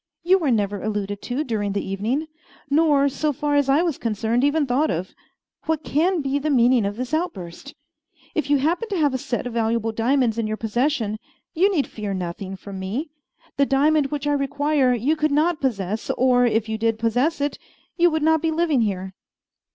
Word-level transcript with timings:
You 0.23 0.39
were 0.39 0.49
never 0.49 0.81
alluded 0.81 1.21
to 1.21 1.43
during 1.43 1.73
the 1.73 1.87
evening, 1.87 2.25
nor, 2.71 3.07
so 3.07 3.31
far 3.31 3.55
as 3.55 3.69
I 3.69 3.83
was 3.83 3.99
concerned, 3.99 4.43
even 4.43 4.65
thought 4.65 4.89
of. 4.89 5.13
What 5.67 5.83
can 5.83 6.23
be 6.23 6.39
the 6.39 6.49
meaning 6.49 6.87
of 6.87 6.95
this 6.95 7.13
outburst? 7.13 7.75
If 8.33 8.49
you 8.49 8.57
happen 8.57 8.89
to 8.89 8.97
have 8.97 9.13
a 9.13 9.19
set 9.19 9.45
of 9.45 9.53
valuable 9.53 9.91
diamonds 9.91 10.39
in 10.39 10.47
your 10.47 10.57
possession, 10.57 11.19
you 11.53 11.71
need 11.71 11.85
fear 11.85 12.15
nothing 12.15 12.55
from 12.55 12.79
me. 12.79 13.11
The 13.57 13.67
diamond 13.67 14.07
which 14.07 14.25
I 14.25 14.33
require 14.33 14.95
you 14.95 15.15
could 15.15 15.29
not 15.31 15.61
possess; 15.61 16.09
or, 16.17 16.47
if 16.47 16.67
you 16.67 16.79
did 16.79 16.97
possess 16.97 17.39
it, 17.39 17.59
you 17.95 18.09
would 18.09 18.23
not 18.23 18.41
be 18.41 18.49
living 18.49 18.81
here." 18.81 19.13